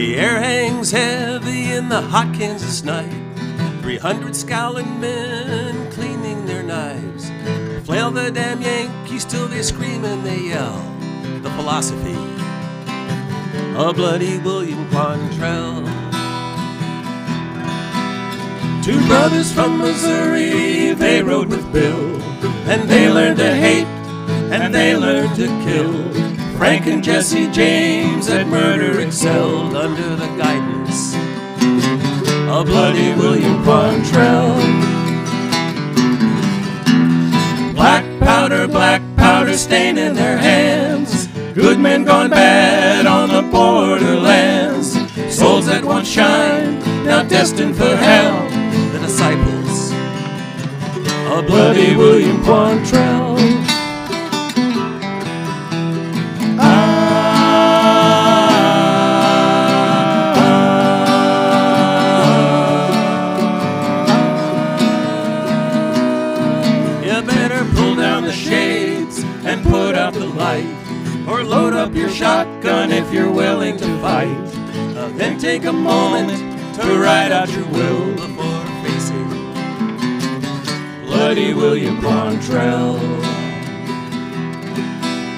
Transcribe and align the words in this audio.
The 0.00 0.16
air 0.16 0.40
hangs 0.40 0.92
heavy 0.92 1.72
in 1.72 1.90
the 1.90 2.00
hot 2.00 2.34
Kansas 2.34 2.82
night. 2.82 3.12
300 3.82 4.34
scowling 4.34 4.98
men 4.98 5.92
cleaning 5.92 6.46
their 6.46 6.62
knives. 6.62 7.30
Flail 7.84 8.10
the 8.10 8.30
damn 8.30 8.62
Yankees 8.62 9.26
till 9.26 9.46
they 9.46 9.60
scream 9.60 10.06
and 10.06 10.24
they 10.24 10.38
yell. 10.40 10.80
The 11.42 11.50
philosophy 11.50 12.16
of 13.76 13.96
bloody 13.96 14.38
William 14.38 14.88
Quantrell. 14.88 15.84
Two 18.82 19.06
brothers 19.06 19.52
from 19.52 19.76
Missouri, 19.76 20.94
they 20.94 21.22
rode 21.22 21.50
with 21.50 21.70
Bill, 21.74 22.22
and 22.70 22.88
they 22.88 23.10
learned 23.10 23.36
to 23.36 23.54
hate, 23.54 23.86
and 24.50 24.74
they 24.74 24.96
learned 24.96 25.36
to 25.36 25.46
kill. 25.62 26.29
Frank 26.60 26.86
and 26.88 27.02
Jesse 27.02 27.50
James 27.50 28.28
at 28.28 28.46
murder 28.46 29.00
excelled 29.00 29.74
under 29.74 30.14
the 30.14 30.26
guidance 30.36 31.14
of 32.50 32.66
bloody 32.66 33.14
William 33.14 33.64
Quantrell. 33.64 34.60
Black 37.74 38.04
powder, 38.20 38.68
black 38.68 39.00
powder 39.16 39.56
staining 39.56 40.12
their 40.12 40.36
hands. 40.36 41.28
Good 41.54 41.80
men 41.80 42.04
gone 42.04 42.28
bad 42.28 43.06
on 43.06 43.30
the 43.30 43.50
borderlands. 43.50 44.92
Souls 45.34 45.64
that 45.64 45.82
once 45.82 46.08
shined, 46.08 46.84
now 47.06 47.22
destined 47.22 47.74
for 47.74 47.96
hell. 47.96 48.46
The 48.92 48.98
disciples 48.98 49.92
of 51.32 51.46
bloody 51.46 51.96
William 51.96 52.36
Quantrell. 52.42 53.19
Your 72.10 72.16
shotgun 72.16 72.90
if 72.90 73.12
you're 73.12 73.30
willing 73.30 73.76
to 73.76 74.00
fight. 74.00 74.26
Uh, 74.96 75.08
then 75.16 75.38
take 75.38 75.64
a 75.64 75.72
moment 75.72 76.38
to 76.74 76.98
write 76.98 77.30
out 77.30 77.48
your 77.50 77.66
will 77.66 78.14
before 78.14 78.66
facing 78.82 79.28
Bloody 81.06 81.54
William 81.54 81.98
Quantrell. 81.98 82.98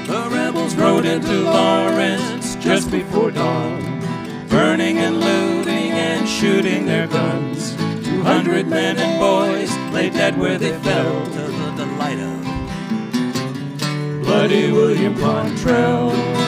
The 0.07 0.29
rebels 0.31 0.75
rode 0.77 1.05
into 1.05 1.43
Lawrence 1.43 2.57
just 2.57 2.91
before 2.91 3.31
dawn, 3.31 4.01
burning 4.49 4.99
and 4.99 5.21
looting 5.21 5.93
and 5.93 6.27
shooting 6.29 6.87
their 6.87 7.07
guns. 7.07 7.77
Two 8.05 8.23
hundred 8.23 8.67
men 8.67 8.99
and 8.99 9.21
boys 9.21 9.71
lay 9.93 10.09
dead 10.11 10.39
where 10.39 10.59
they 10.59 10.73
fell 10.79 11.27
to 11.27 11.43
the 11.43 11.73
delight 11.77 12.19
of 12.19 12.43
Bloody 14.23 14.73
William 14.73 15.15
Quantrell. 15.17 16.42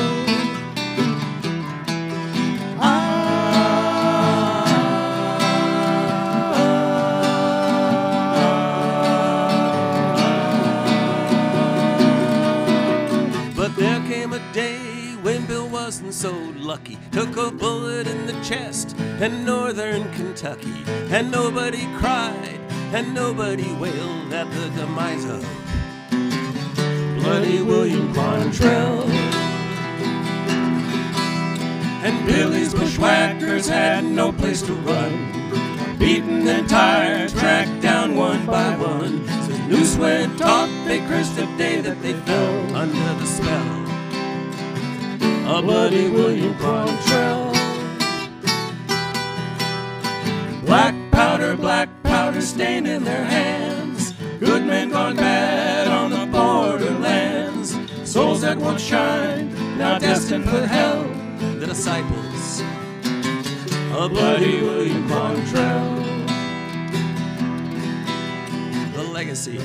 Wasn't 16.04 16.14
so 16.14 16.60
lucky. 16.60 16.98
Took 17.12 17.36
a 17.36 17.50
bullet 17.50 18.06
in 18.06 18.26
the 18.26 18.32
chest 18.42 18.96
in 19.20 19.44
northern 19.44 20.10
Kentucky. 20.12 20.74
And 21.10 21.30
nobody 21.30 21.86
cried 21.98 22.60
and 22.92 23.14
nobody 23.14 23.72
wailed 23.74 24.32
at 24.32 24.50
the 24.50 24.68
demise 24.80 25.24
of 25.24 25.42
Bloody 27.22 27.62
William 27.62 28.12
Quantrell. 28.12 29.08
And 32.04 32.26
Billy's 32.26 32.74
bushwhackers 32.74 33.68
had 33.68 34.04
no 34.04 34.32
place 34.32 34.62
to 34.62 34.74
run. 34.74 35.32
Beaten 35.98 36.46
and 36.46 36.68
tired, 36.68 37.30
tracked 37.30 37.80
down 37.80 38.14
one 38.14 38.44
by 38.46 38.76
one. 38.76 39.26
So 39.26 39.56
noose 39.68 39.96
went 39.96 40.38
taut, 40.38 40.68
they 40.86 40.98
cursed 40.98 41.36
the 41.36 41.46
day 41.56 41.80
that 41.80 42.02
they 42.02 42.12
fell 42.12 42.76
under 42.76 43.14
the 43.20 43.26
spell 43.26 43.83
of 45.54 45.64
Bloody 45.66 46.08
William 46.08 46.52
Quantrell. 46.54 47.52
Black 50.66 50.94
powder, 51.12 51.56
black 51.56 51.88
powder 52.02 52.40
stain 52.40 52.86
in 52.86 53.04
their 53.04 53.24
hands. 53.24 54.14
Good 54.40 54.64
men 54.64 54.90
gone 54.90 55.14
bad 55.14 55.86
on 55.86 56.10
the 56.10 56.26
borderlands. 56.26 57.76
Souls 58.02 58.40
that 58.40 58.58
once 58.58 58.82
shined, 58.82 59.54
now 59.78 59.96
destined 59.98 60.44
for 60.44 60.66
hell. 60.66 61.04
The 61.60 61.66
disciples 61.66 62.60
a 63.96 64.08
Bloody 64.08 64.60
William 64.60 65.06
Quantrell. 65.08 66.02
The 68.92 69.02
legacy 69.04 69.58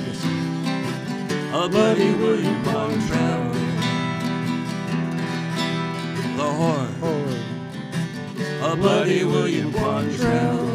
of 1.52 1.70
Bloody 1.72 2.14
William 2.14 2.62
Quantrell. 2.62 3.59
Bloody 8.80 9.24
William 9.24 9.70
Quantrell. 9.72 10.69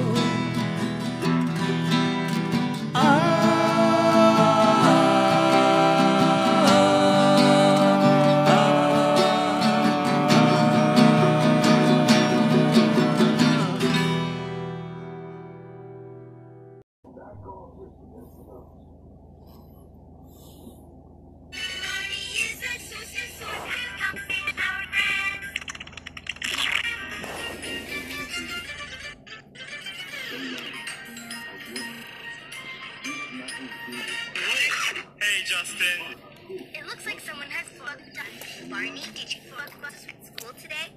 It 36.48 36.86
looks 36.86 37.06
like 37.06 37.20
someone 37.20 37.48
has 37.50 37.68
fucked 37.70 38.20
up. 38.20 38.70
Barney, 38.70 39.02
did 39.16 39.34
you 39.34 39.42
fuck 39.42 39.72
up 39.84 39.94
school 39.96 40.54
today? 40.62 40.94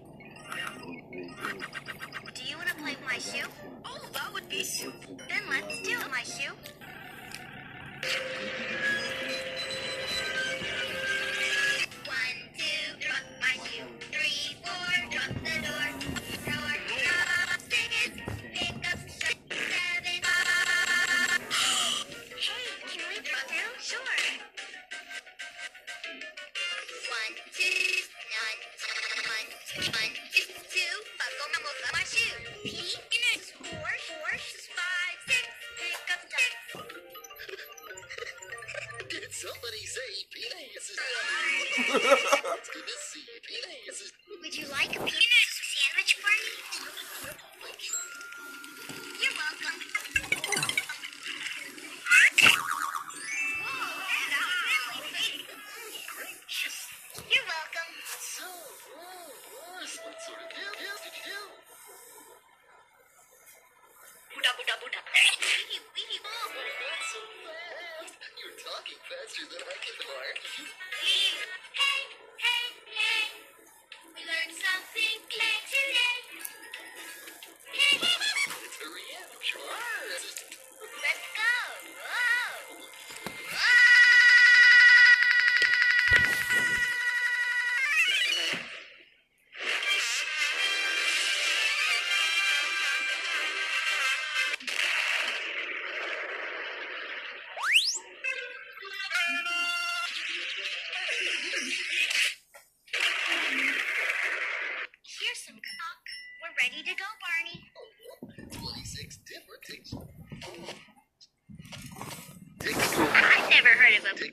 Do 2.34 2.44
you 2.44 2.56
want 2.56 2.68
to 2.68 2.74
play 2.74 2.90
with 2.90 3.04
my 3.06 3.18
shoe? 3.18 3.48
Oh, 3.84 4.00
that 4.12 4.32
would 4.34 4.48
be 4.50 4.62
super. 4.62 5.06
Then 5.28 5.42
let's 5.48 5.80
do 5.82 5.92
it, 5.92 6.10
my 6.10 6.22
shoe. 6.22 6.52
One, 12.04 12.38
One, 27.28 27.36
two, 27.52 27.68
nine, 28.32 28.60
one, 28.88 29.52
one, 29.92 30.12
two, 30.32 30.48
two, 30.48 30.94
buckle 31.20 31.48
my 31.52 31.60
move 31.60 31.84
my 31.92 32.00
shoe. 32.08 32.40
P, 32.64 32.72
next, 33.36 33.52
four, 33.52 33.68
four, 33.68 34.32
five, 34.72 35.18
six, 35.28 35.44
pick 35.76 36.08
up 36.08 36.24
six. 36.24 36.56
Did 39.12 39.32
somebody 39.32 39.84
say 39.84 40.24
penises? 40.32 40.96
it's 42.56 42.70
good 42.72 42.86
to 42.88 42.96
see 42.96 43.20
you. 43.28 43.36
Penises. 43.44 44.12
Would 44.40 44.56
you 44.56 44.66
like 44.72 44.96
a 44.96 45.00
peanut 45.00 45.47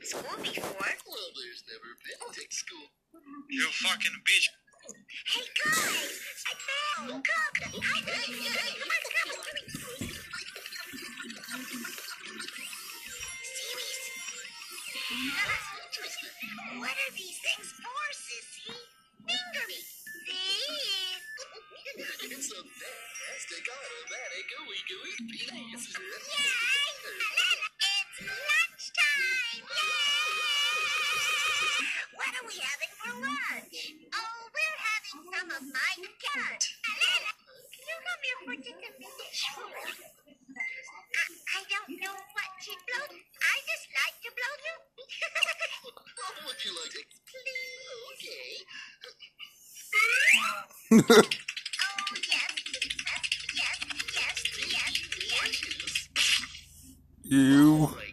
School 0.05 0.21
before. 0.37 0.85
Well, 1.09 1.29
there's 1.33 1.63
never 1.65 1.97
been 2.05 2.21
take 2.37 2.53
school. 2.53 2.93
You 3.49 3.65
fucking 3.73 4.21
bitch. 4.21 4.47
Hey 5.33 5.49
guys, 5.65 6.13
I 6.45 6.53
found 6.61 7.25
cook. 7.25 7.55
I 7.73 8.05
hey, 8.05 8.29
hey, 8.37 8.73
Series. 15.89 16.17
What 16.77 16.93
are 16.93 17.13
these 17.17 17.39
things 17.41 17.73
for, 17.81 18.05
sissy? 18.13 18.77
Fingery. 19.25 19.81
These. 20.29 21.25
It's 22.29 22.51
a 22.53 22.61
fantastic 22.61 23.65
automatic 23.73 24.47
ooey 24.61 24.81
gooey 24.85 25.17
penis. 25.33 25.97
Yay! 25.97 26.93
It's 27.09 28.21
lunchtime! 28.21 28.54
Oh, 33.55 34.51
we're 34.51 34.79
having 34.83 35.23
some 35.31 35.47
of 35.47 35.63
my 35.71 35.93
carrot. 36.19 36.65
Alana, 36.91 37.31
you 37.87 37.95
come 38.03 38.19
here 38.27 38.39
for 38.43 38.55
just 38.59 38.83
a 38.83 38.91
minute? 38.99 39.39
I, 41.15 41.23
I 41.55 41.63
don't 41.71 41.91
know 42.03 42.11
what 42.35 42.51
to 42.67 42.71
blow. 42.83 43.07
I 43.15 43.55
just 43.63 43.87
like 43.95 44.17
to 44.27 44.29
blow 44.35 44.55
you. 44.59 44.75
Would 46.45 46.59
you 46.65 46.71
like 46.75 46.91
to? 46.91 46.99
Please. 47.31 48.67
Okay. 49.07 49.47
Oh, 50.91 52.11
yes, 52.27 52.51
yes, 52.75 53.23
yes, 53.55 53.77
yes, 54.19 54.35
yes, 54.67 54.93
yes. 55.31 56.09
You. 57.23 58.04